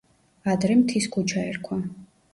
[0.53, 1.79] ადრე მთის ქუჩა ერქვა.